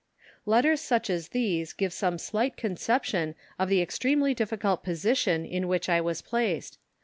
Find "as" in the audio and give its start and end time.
1.11-1.27